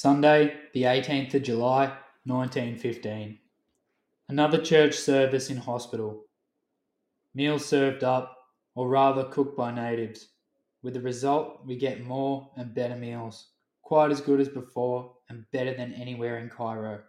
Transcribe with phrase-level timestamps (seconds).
[0.00, 1.86] Sunday, the 18th of July,
[2.24, 3.36] 1915.
[4.28, 6.22] Another church service in hospital.
[7.34, 8.36] Meals served up,
[8.76, 10.28] or rather cooked by natives.
[10.84, 13.48] With the result, we get more and better meals,
[13.82, 17.00] quite as good as before and better than anywhere in Cairo.